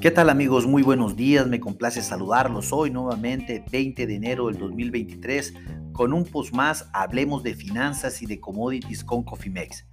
[0.00, 0.66] ¿Qué tal amigos?
[0.66, 5.52] Muy buenos días, me complace saludarlos hoy nuevamente, 20 de enero del 2023,
[5.92, 9.86] con un post más, hablemos de finanzas y de commodities con Cofimex.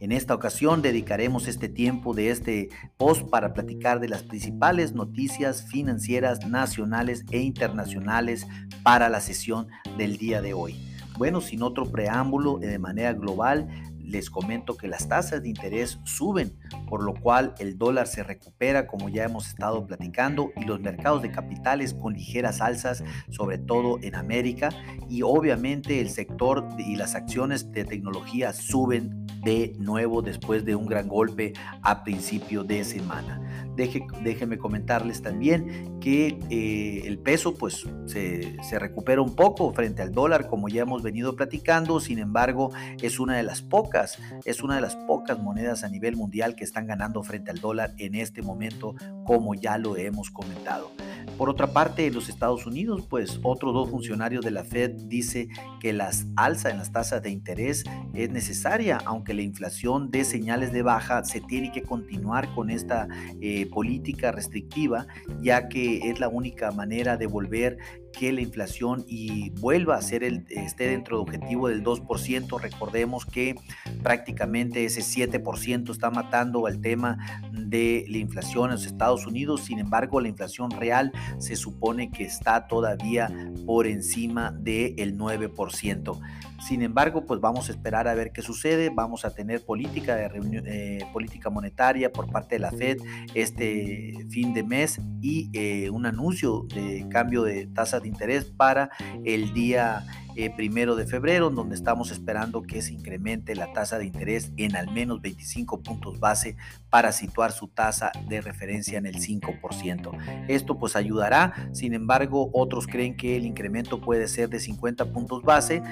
[0.00, 5.66] En esta ocasión dedicaremos este tiempo de este post para platicar de las principales noticias
[5.70, 8.46] financieras nacionales e internacionales
[8.82, 9.68] para la sesión
[9.98, 10.74] del día de hoy.
[11.18, 13.68] Bueno, sin otro preámbulo, de manera global,
[14.10, 18.86] les comento que las tasas de interés suben, por lo cual el dólar se recupera
[18.86, 23.98] como ya hemos estado platicando y los mercados de capitales con ligeras alzas, sobre todo
[24.02, 24.70] en América.
[25.08, 30.86] Y obviamente el sector y las acciones de tecnología suben de nuevo después de un
[30.86, 33.40] gran golpe a principio de semana.
[33.76, 40.02] Deje, déjenme comentarles también que eh, el peso pues se, se recupera un poco frente
[40.02, 44.62] al dólar como ya hemos venido platicando, sin embargo es una de las pocas, es
[44.62, 48.14] una de las pocas monedas a nivel mundial que están ganando frente al dólar en
[48.14, 50.90] este momento como ya lo hemos comentado.
[51.36, 55.48] Por otra parte, en los Estados Unidos, pues otros dos funcionarios de la Fed dice
[55.80, 60.72] que las alzas en las tasas de interés es necesaria, aunque la inflación dé señales
[60.72, 63.08] de baja, se tiene que continuar con esta
[63.40, 65.06] eh, política restrictiva,
[65.40, 67.78] ya que es la única manera de volver
[68.12, 72.60] que la inflación y vuelva a ser el, esté dentro del objetivo del 2%.
[72.60, 73.54] Recordemos que
[74.02, 77.18] prácticamente ese 7% está matando al tema
[77.52, 79.62] de la inflación en los Estados Unidos.
[79.64, 83.30] Sin embargo, la inflación real se supone que está todavía
[83.66, 86.20] por encima del 9%.
[86.60, 88.90] Sin embargo, pues vamos a esperar a ver qué sucede.
[88.94, 90.30] Vamos a tener política, de
[90.66, 92.98] eh, política monetaria por parte de la Fed
[93.34, 98.90] este fin de mes y eh, un anuncio de cambio de tasa de interés para
[99.24, 100.04] el día
[100.36, 104.76] eh, primero de febrero, donde estamos esperando que se incremente la tasa de interés en
[104.76, 106.56] al menos 25 puntos base
[106.88, 110.46] para situar su tasa de referencia en el 5%.
[110.48, 115.42] Esto pues ayudará, sin embargo, otros creen que el incremento puede ser de 50 puntos
[115.42, 115.82] base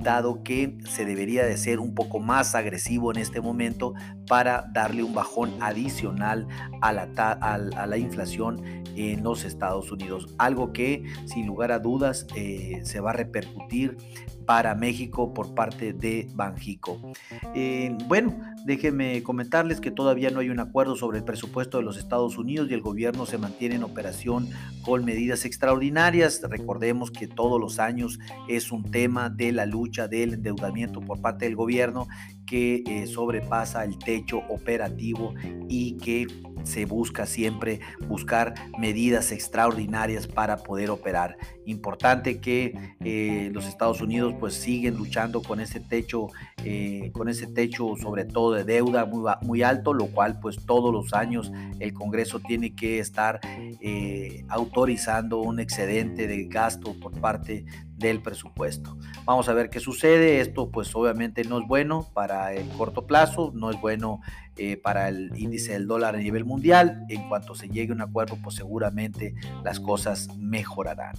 [0.00, 3.94] dado que se debería de ser un poco más agresivo en este momento
[4.26, 6.46] para darle un bajón adicional
[6.80, 7.08] a la,
[7.40, 8.62] a la inflación
[8.96, 10.34] en los Estados Unidos.
[10.38, 13.96] Algo que sin lugar a dudas eh, se va a repercutir
[14.48, 17.12] para México por parte de Banjico.
[17.54, 21.98] Eh, bueno, déjenme comentarles que todavía no hay un acuerdo sobre el presupuesto de los
[21.98, 24.48] Estados Unidos y el gobierno se mantiene en operación
[24.82, 26.40] con medidas extraordinarias.
[26.48, 31.46] Recordemos que todos los años es un tema de la lucha del endeudamiento por parte
[31.46, 32.06] del gobierno
[32.48, 35.34] que eh, sobrepasa el techo operativo
[35.68, 36.26] y que
[36.64, 41.36] se busca siempre buscar medidas extraordinarias para poder operar.
[41.66, 46.28] Importante que eh, los Estados Unidos pues siguen luchando con ese techo,
[46.64, 49.06] eh, con ese techo sobre todo de deuda
[49.42, 53.40] muy, alto, lo cual pues todos los años el Congreso tiene que estar
[54.48, 57.64] autorizando un excedente de gasto por parte
[57.98, 58.96] del presupuesto.
[59.24, 60.40] Vamos a ver qué sucede.
[60.40, 64.20] Esto pues obviamente no es bueno para el corto plazo, no es bueno
[64.58, 67.04] eh, para el índice del dólar a nivel mundial.
[67.08, 71.14] En cuanto se llegue a un acuerdo, pues seguramente las cosas mejorarán.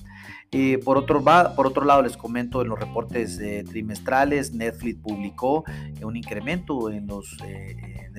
[0.51, 5.63] Eh, por, otro, lado, les comento en los reportes eh, trimestrales, Netflix publicó
[6.01, 7.38] un incremento en los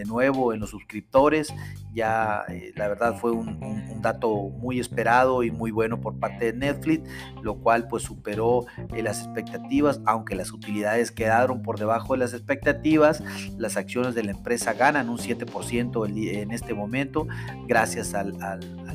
[0.00, 1.52] de nuevo en los suscriptores.
[1.92, 2.44] Ya
[2.76, 3.58] la verdad fue un,
[4.00, 7.08] dato muy esperado y muy bueno por parte de Netflix,
[7.42, 8.64] lo cual pues superó
[8.97, 13.22] las expectativas, aunque las utilidades quedaron por debajo de las expectativas.
[13.58, 17.26] Las acciones de la empresa ganan un 7% en este momento
[17.66, 18.34] gracias al,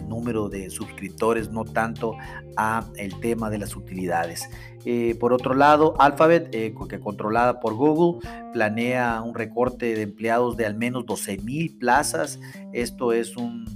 [0.07, 2.15] número de suscriptores, no tanto
[2.57, 4.47] a el tema de las utilidades.
[4.85, 8.19] Eh, por otro lado, Alphabet, que controlada por Google,
[8.53, 12.39] planea un recorte de empleados de al menos 12 mil plazas.
[12.71, 13.74] Esto es un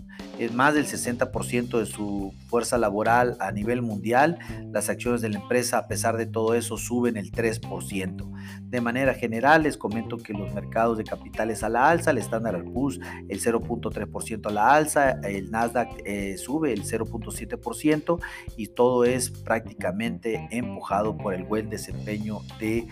[0.54, 4.40] más del 60% de su fuerza laboral a nivel mundial.
[4.72, 8.30] Las acciones de la empresa, a pesar de todo eso, suben el 3%.
[8.62, 12.64] De manera general, les comento que los mercados de capitales a la alza, el Standard
[12.72, 18.20] Poor's el 0.3% a la alza, el Nasdaq eh, sube el 0.7%
[18.58, 22.88] y todo es prácticamente empujado por el buen desempeño de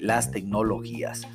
[0.00, 1.26] las tecnologías.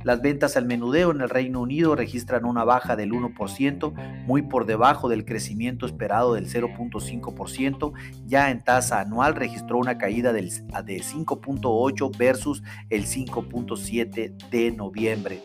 [0.05, 4.67] Las ventas al menudeo en el Reino Unido registran una baja del 1%, muy por
[4.67, 7.93] debajo del crecimiento esperado del 0.5%.
[8.27, 15.41] Ya en tasa anual registró una caída del, de 5.8 versus el 5.7 de noviembre.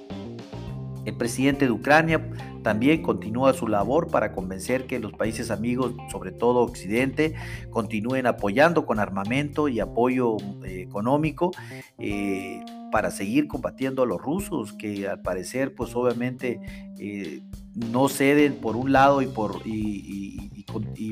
[1.07, 2.21] El presidente de Ucrania
[2.63, 7.33] también continúa su labor para convencer que los países amigos, sobre todo Occidente,
[7.69, 11.51] continúen apoyando con armamento y apoyo eh, económico.
[11.97, 12.59] Eh,
[12.91, 16.59] para seguir combatiendo a los rusos, que al parecer, pues obviamente
[16.99, 17.41] eh,
[17.73, 20.51] no ceden por un lado y, por, y,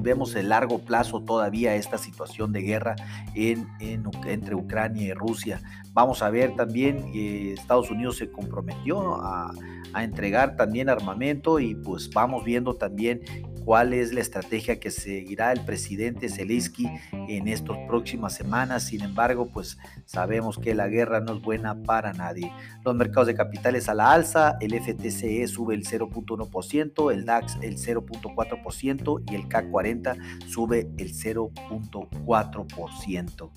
[0.02, 2.96] vemos el largo plazo todavía esta situación de guerra
[3.34, 5.62] en, entre Ucrania y Rusia.
[5.94, 9.52] Vamos a ver también, que Estados Unidos se comprometió a,
[9.94, 13.22] a entregar también armamento y pues vamos viendo también
[13.66, 18.84] cuál es la estrategia que seguirá el presidente Zelensky en estas próximas semanas.
[18.84, 22.54] Sin embargo, pues sabemos que la guerra no es buena para nadie.
[22.86, 27.78] Los mercados de capitales a la alza, el FTCE sube el 0.1%, el DAX el
[27.78, 33.52] 0.4% y el K40 sube el 0.4%.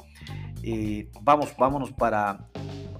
[0.62, 2.48] Eh, vamos, vámonos para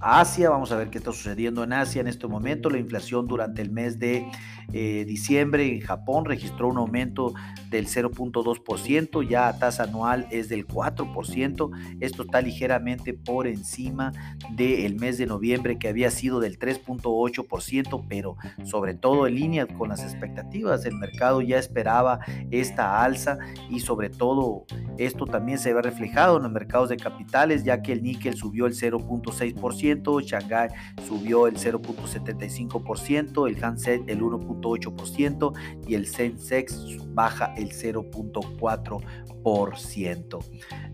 [0.01, 0.51] Asia.
[0.51, 2.71] Vamos a ver qué está sucediendo en Asia en este momento.
[2.71, 4.27] La inflación durante el mes de
[4.73, 7.33] eh, diciembre en Japón registró un aumento
[7.71, 11.97] del 0.2%, ya a tasa anual es del 4%.
[12.01, 14.13] Esto está ligeramente por encima
[14.51, 19.89] del mes de noviembre que había sido del 3.8%, pero sobre todo en línea con
[19.89, 20.85] las expectativas.
[20.85, 22.21] El mercado ya esperaba
[22.51, 23.39] esta alza
[23.71, 24.65] y sobre todo
[24.99, 28.67] esto también se ve reflejado en los mercados de capitales, ya que el níquel subió
[28.67, 30.71] el 0.6%, Shanghai
[31.07, 35.53] subió el 0.75%, el Hanset el 1.8%
[35.87, 40.39] y el Sensex baja el 0.4%.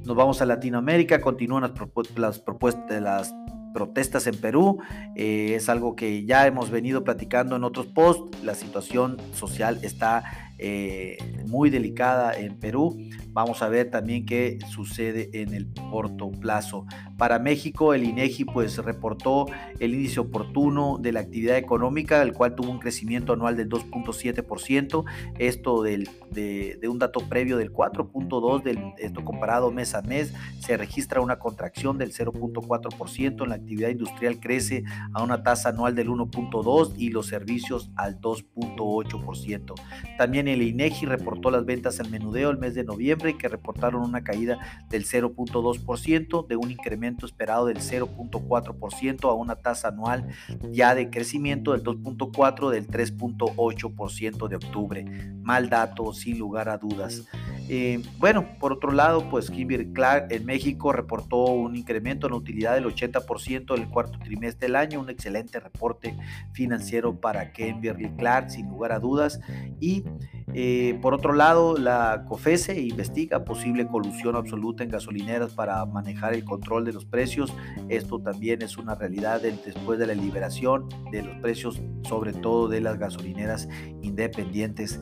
[0.04, 1.72] Nos vamos a Latinoamérica, continúan
[2.16, 3.34] las, propuestas, las
[3.74, 4.78] protestas en Perú.
[5.16, 8.42] Eh, es algo que ya hemos venido platicando en otros posts.
[8.42, 12.96] La situación social está eh, muy delicada en Perú.
[13.32, 16.86] Vamos a ver también qué sucede en el corto plazo.
[17.18, 19.46] Para México, el INEGI pues reportó
[19.80, 25.04] el índice oportuno de la actividad económica, el cual tuvo un crecimiento anual del 2.7%.
[25.38, 30.76] Esto del, de, un dato previo del 4.2%, del, esto comparado mes a mes, se
[30.76, 33.42] registra una contracción del 0.4%.
[33.42, 38.20] En la actividad industrial crece a una tasa anual del 1.2% y los servicios al
[38.20, 39.74] 2.8%.
[40.18, 44.24] También el INEGI reportó las ventas al menudeo el mes de noviembre que reportaron una
[44.24, 44.58] caída
[44.88, 50.28] del 0.2% de un incremento esperado del 0.4% a una tasa anual
[50.70, 55.04] ya de crecimiento del 2.4 del 3.8% de octubre.
[55.42, 57.26] Mal dato sin lugar a dudas.
[57.68, 62.38] Eh, bueno, por otro lado, pues Kimberly Clark en México reportó un incremento en la
[62.38, 66.16] utilidad del 80% el cuarto trimestre del año, un excelente reporte
[66.52, 69.40] financiero para Kimberly Clark, sin lugar a dudas.
[69.80, 70.04] Y
[70.54, 76.44] eh, por otro lado, la COFESE investiga posible colusión absoluta en gasolineras para manejar el
[76.44, 77.52] control de los precios.
[77.88, 82.80] Esto también es una realidad después de la liberación de los precios, sobre todo de
[82.80, 83.68] las gasolineras
[84.02, 85.00] independientes.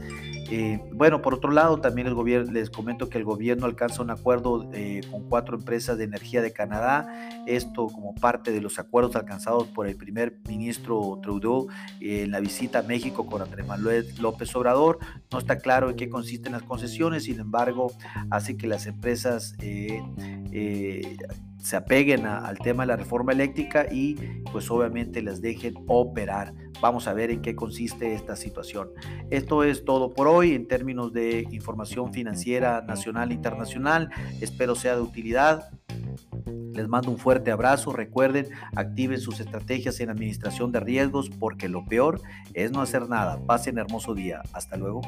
[0.50, 4.10] Eh, bueno, por otro lado, también el gobierno, les comento que el gobierno alcanza un
[4.10, 7.08] acuerdo eh, con cuatro empresas de energía de Canadá,
[7.46, 11.68] esto como parte de los acuerdos alcanzados por el primer ministro Trudeau
[12.00, 14.98] en la visita a México con Andrés Manuel López Obrador.
[15.32, 17.92] No está claro en qué consisten las concesiones, sin embargo,
[18.30, 20.00] hace que las empresas eh,
[21.62, 24.14] se apeguen al tema de la reforma eléctrica y
[24.50, 26.52] pues obviamente las dejen operar.
[26.80, 28.90] Vamos a ver en qué consiste esta situación.
[29.30, 34.10] Esto es todo por hoy en términos de información financiera nacional e internacional.
[34.40, 35.70] Espero sea de utilidad.
[36.74, 37.92] Les mando un fuerte abrazo.
[37.92, 42.20] Recuerden, activen sus estrategias en administración de riesgos porque lo peor
[42.54, 43.38] es no hacer nada.
[43.46, 44.42] Pasen hermoso día.
[44.52, 45.02] Hasta luego.